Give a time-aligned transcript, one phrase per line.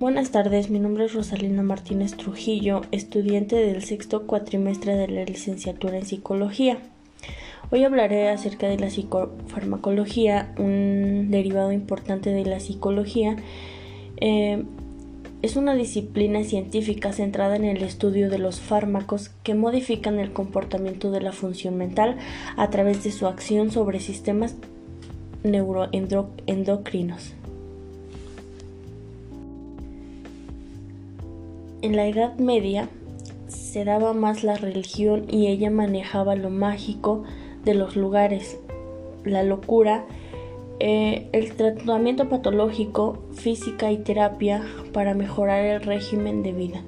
[0.00, 5.98] Buenas tardes, mi nombre es Rosalina Martínez Trujillo, estudiante del sexto cuatrimestre de la licenciatura
[5.98, 6.78] en psicología.
[7.70, 13.36] Hoy hablaré acerca de la psicofarmacología, un derivado importante de la psicología.
[14.22, 14.64] Eh,
[15.42, 21.10] es una disciplina científica centrada en el estudio de los fármacos que modifican el comportamiento
[21.10, 22.16] de la función mental
[22.56, 24.56] a través de su acción sobre sistemas
[25.42, 27.34] neuroendocrinos.
[31.82, 32.90] En la Edad Media
[33.48, 37.24] se daba más la religión y ella manejaba lo mágico
[37.64, 38.58] de los lugares,
[39.24, 40.04] la locura,
[40.78, 44.62] eh, el tratamiento patológico, física y terapia
[44.92, 46.82] para mejorar el régimen de vida.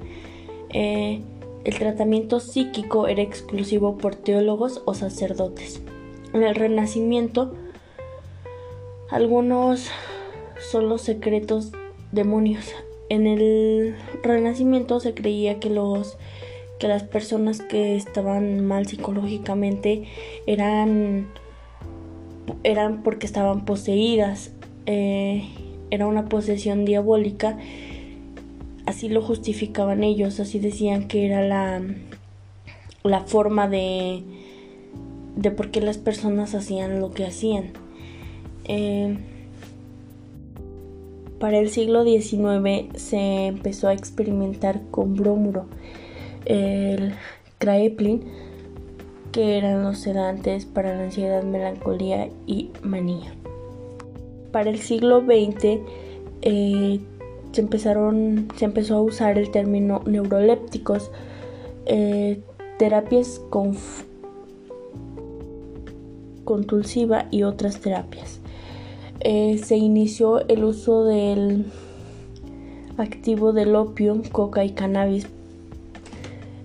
[0.69, 1.22] Eh,
[1.64, 5.80] el tratamiento psíquico era exclusivo por teólogos o sacerdotes.
[6.34, 7.55] En el Renacimiento,
[9.11, 9.88] algunos
[10.70, 11.72] son los secretos
[12.11, 12.75] demonios
[13.12, 16.16] en el Renacimiento se creía que los
[16.78, 20.04] que las personas que estaban mal psicológicamente
[20.46, 21.28] eran
[22.64, 24.52] eran porque estaban poseídas.
[24.86, 25.46] Eh,
[25.91, 27.58] era una posesión diabólica.
[28.86, 31.82] Así lo justificaban ellos así decían que era la
[33.04, 34.22] la forma de
[35.36, 37.72] de por qué las personas hacían lo que hacían.
[38.64, 39.19] Eh,
[41.42, 45.64] para el siglo XIX se empezó a experimentar con bromuro,
[46.44, 47.14] el
[47.58, 48.22] Kraepelin,
[49.32, 53.34] que eran los sedantes para la ansiedad, melancolía y manía.
[54.52, 55.80] Para el siglo XX
[56.42, 57.00] eh,
[57.50, 61.10] se, empezaron, se empezó a usar el término neurolépticos,
[61.86, 62.40] eh,
[62.78, 63.76] terapias con,
[66.44, 68.41] convulsiva y otras terapias.
[69.25, 71.67] Eh, se inició el uso del
[72.97, 75.28] activo del opio, coca y cannabis,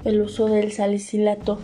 [0.06, 1.59] el uso del salicilato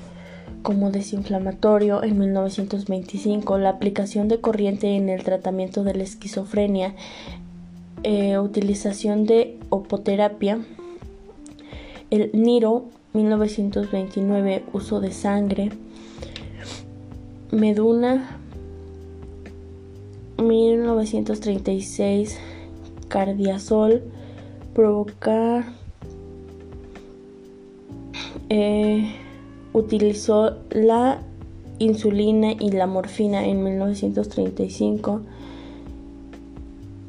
[0.61, 6.93] como desinflamatorio en 1925, la aplicación de corriente en el tratamiento de la esquizofrenia,
[8.03, 10.59] eh, utilización de opoterapia,
[12.11, 15.71] el Niro 1929, uso de sangre,
[17.49, 18.42] Meduna
[20.37, 22.37] 1936
[23.07, 24.03] Cardiazol
[24.73, 25.65] provoca
[28.49, 29.15] eh,
[29.73, 31.21] utilizó la
[31.79, 35.21] insulina y la morfina en 1935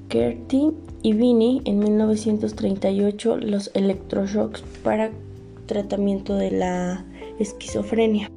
[0.08, 5.10] Kerty y Vini en 1938 los electroshocks para
[5.66, 7.04] tratamiento de la
[7.38, 8.30] esquizofrenia.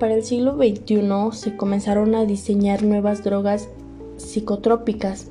[0.00, 1.02] Para el siglo XXI
[1.32, 3.68] se comenzaron a diseñar nuevas drogas
[4.16, 5.26] psicotrópicas.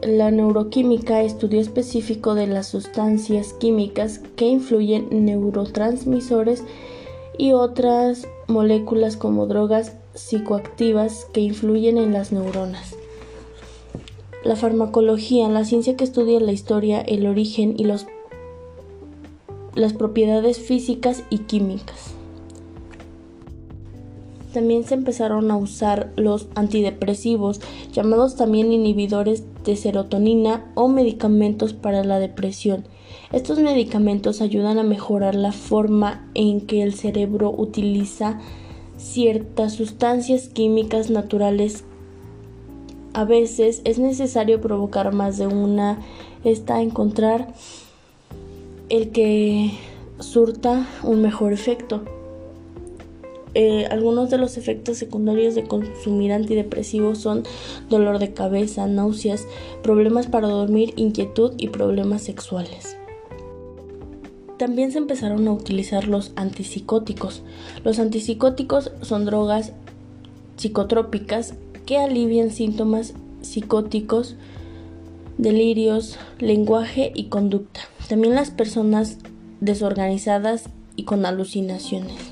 [0.00, 6.64] La neuroquímica estudio específico de las sustancias químicas que influyen neurotransmisores
[7.36, 12.96] y otras moléculas como drogas psicoactivas que influyen en las neuronas.
[14.42, 18.06] La farmacología, la ciencia que estudia la historia, el origen y las
[19.92, 22.14] propiedades físicas y químicas.
[24.52, 27.60] También se empezaron a usar los antidepresivos,
[27.92, 32.84] llamados también inhibidores de serotonina o medicamentos para la depresión.
[33.32, 38.40] Estos medicamentos ayudan a mejorar la forma en que el cerebro utiliza
[38.98, 41.84] ciertas sustancias químicas naturales.
[43.14, 45.98] A veces es necesario provocar más de una,
[46.44, 47.54] está encontrar
[48.90, 49.72] el que
[50.18, 52.02] surta un mejor efecto.
[53.54, 57.42] Eh, algunos de los efectos secundarios de consumir antidepresivos son
[57.90, 59.46] dolor de cabeza, náuseas,
[59.82, 62.96] problemas para dormir, inquietud y problemas sexuales.
[64.58, 67.42] También se empezaron a utilizar los antipsicóticos.
[67.84, 69.72] Los antipsicóticos son drogas
[70.56, 74.36] psicotrópicas que alivian síntomas psicóticos,
[75.36, 77.80] delirios, lenguaje y conducta.
[78.08, 79.18] También las personas
[79.60, 82.31] desorganizadas y con alucinaciones.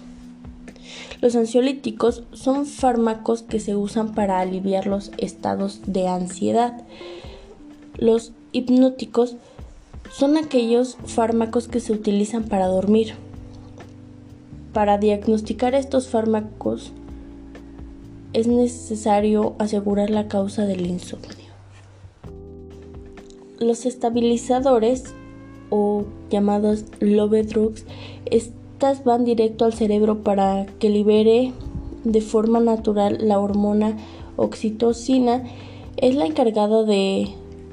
[1.21, 6.83] Los ansiolíticos son fármacos que se usan para aliviar los estados de ansiedad.
[7.99, 9.37] Los hipnóticos
[10.11, 13.15] son aquellos fármacos que se utilizan para dormir.
[14.73, 16.93] Para diagnosticar estos fármacos
[18.33, 21.51] es necesario asegurar la causa del insomnio.
[23.59, 25.15] Los estabilizadores
[25.69, 27.85] o llamados love drugs
[29.05, 31.53] van directo al cerebro para que libere
[32.05, 33.97] de forma natural la hormona
[34.37, 35.45] oxitocina.
[35.99, 37.29] Es la encargada de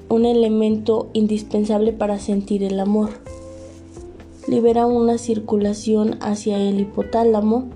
[0.09, 3.11] un elemento indispensable para sentir el amor.
[4.47, 7.69] Libera una circulación hacia el hipotálamo.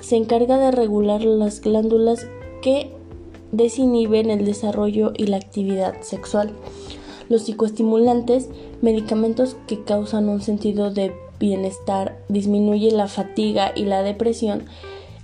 [0.00, 2.26] Se encarga de regular las glándulas
[2.62, 2.90] que
[3.50, 6.52] desinhiben el desarrollo y la actividad sexual.
[7.28, 8.48] Los psicoestimulantes,
[8.80, 14.62] medicamentos que causan un sentido de bienestar, disminuye la fatiga y la depresión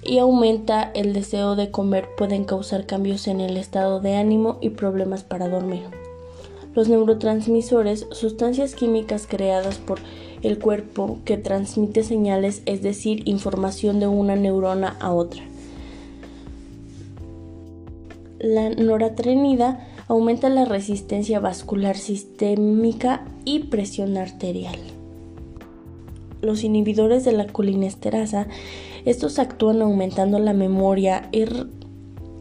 [0.03, 4.71] y aumenta el deseo de comer, pueden causar cambios en el estado de ánimo y
[4.71, 5.85] problemas para dormir.
[6.75, 10.01] Los neurotransmisores, sustancias químicas creadas por
[10.43, 15.43] el cuerpo que transmite señales, es decir, información de una neurona a otra.
[18.41, 24.98] La noradrenalina aumenta la resistencia vascular sistémica y presión arterial.
[26.41, 28.47] Los inhibidores de la colinesterasa,
[29.05, 31.45] estos actúan aumentando la memoria y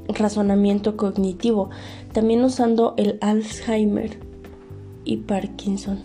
[0.07, 1.69] razonamiento cognitivo,
[2.13, 4.19] también usando el Alzheimer
[5.03, 5.99] y Parkinson.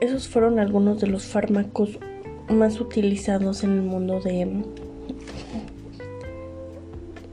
[0.00, 1.98] Esos fueron algunos de los fármacos
[2.48, 4.64] más utilizados en el mundo de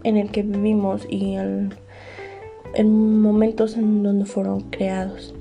[0.04, 5.34] en el que vivimos y en momentos en donde fueron creados.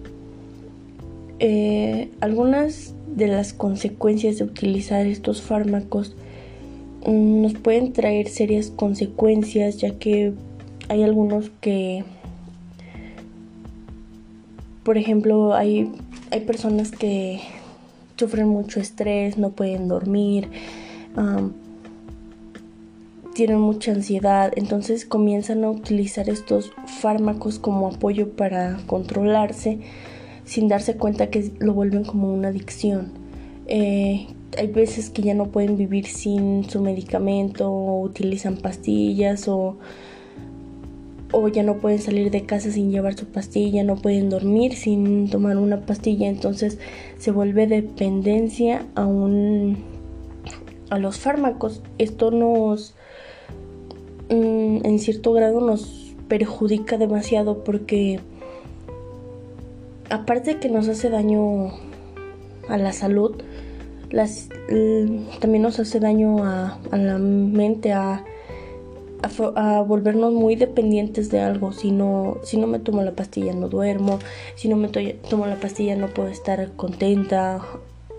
[1.42, 6.14] Eh, algunas de las consecuencias de utilizar estos fármacos
[7.06, 10.34] mm, nos pueden traer serias consecuencias ya que
[10.90, 12.04] hay algunos que
[14.84, 15.90] por ejemplo hay,
[16.31, 17.40] hay personas que
[18.16, 20.50] sufren mucho estrés, no pueden dormir,
[23.34, 26.70] tienen mucha ansiedad, entonces comienzan a utilizar estos
[27.00, 29.78] fármacos como apoyo para controlarse
[30.50, 33.12] sin darse cuenta que lo vuelven como una adicción.
[33.67, 34.26] Eh,
[34.58, 39.76] hay veces que ya no pueden vivir sin su medicamento o utilizan pastillas o,
[41.32, 45.31] o ya no pueden salir de casa sin llevar su pastilla, no pueden dormir sin
[45.31, 46.79] tomar una pastilla, entonces
[47.19, 49.79] se vuelve dependencia a un
[50.91, 51.82] a los fármacos.
[51.99, 52.94] Esto nos
[54.31, 58.20] Mm, en cierto grado nos perjudica demasiado porque
[60.11, 61.73] aparte de que nos hace daño
[62.69, 63.37] a la salud,
[64.11, 64.49] las,
[65.41, 68.25] también nos hace daño a, la mente, a,
[69.55, 71.73] a, volvernos muy dependientes de algo.
[71.73, 74.19] Si no, si no me tomo la pastilla no duermo,
[74.57, 77.62] si no me tomo la pastilla no puedo estar contenta.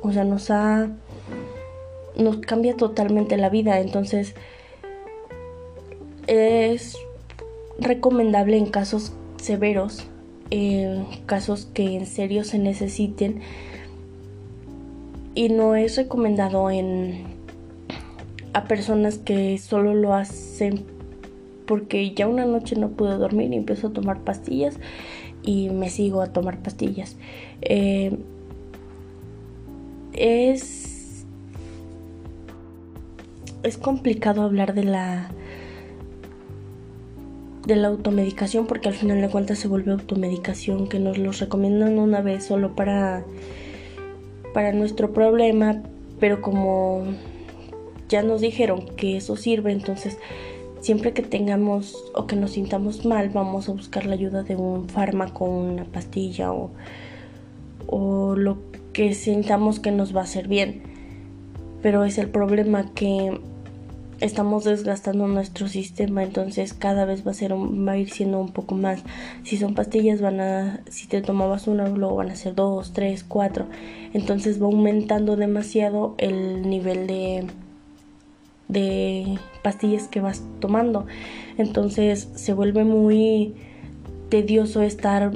[0.01, 0.89] O sea, nos ha...
[2.17, 3.79] nos cambia totalmente la vida.
[3.79, 4.33] Entonces,
[6.27, 6.95] es
[7.79, 10.05] recomendable en casos severos,
[10.51, 13.39] en casos que en serio se necesiten
[15.33, 17.23] y no es recomendado en
[18.53, 20.83] a personas que solo lo hacen
[21.65, 24.77] porque ya una noche no pude dormir y empiezo a tomar pastillas
[25.41, 27.15] y me sigo a tomar pastillas.
[27.61, 28.17] Eh,
[30.13, 31.25] es
[33.63, 35.31] es complicado hablar de la
[37.65, 41.99] de la automedicación porque al final de cuentas se vuelve automedicación que nos los recomiendan
[41.99, 43.23] una vez solo para
[44.53, 45.81] para nuestro problema
[46.19, 47.03] pero como
[48.09, 50.17] ya nos dijeron que eso sirve entonces
[50.79, 54.89] siempre que tengamos o que nos sintamos mal vamos a buscar la ayuda de un
[54.89, 56.71] fármaco una pastilla o,
[57.87, 58.57] o lo
[58.93, 60.81] que sintamos que nos va a hacer bien.
[61.81, 63.39] Pero es el problema que
[64.21, 68.51] estamos desgastando nuestro sistema, entonces cada vez va a ser va a ir siendo un
[68.51, 69.03] poco más.
[69.43, 73.23] Si son pastillas van a si te tomabas una luego van a ser dos, tres,
[73.23, 73.65] cuatro.
[74.13, 77.47] Entonces va aumentando demasiado el nivel de
[78.67, 81.05] de pastillas que vas tomando.
[81.57, 83.55] Entonces se vuelve muy
[84.29, 85.31] tedioso estar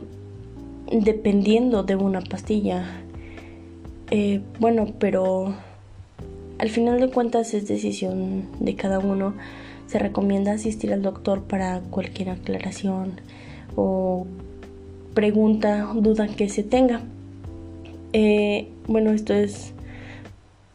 [0.91, 2.85] dependiendo de una pastilla.
[4.11, 5.55] Eh, bueno, pero
[6.57, 9.33] al final de cuentas es decisión de cada uno.
[9.87, 13.21] Se recomienda asistir al doctor para cualquier aclaración
[13.75, 14.25] o
[15.13, 17.01] pregunta, duda que se tenga.
[18.13, 19.73] Eh, bueno, esto es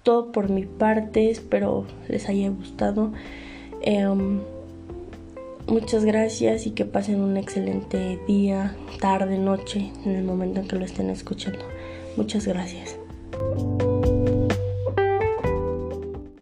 [0.03, 1.31] todo por mi parte.
[1.31, 3.13] Espero les haya gustado.
[3.83, 4.41] Em,
[5.67, 10.77] muchas gracias y que pasen un excelente día, tarde, noche, en el momento en que
[10.77, 11.61] lo estén escuchando.
[12.17, 12.97] Muchas gracias.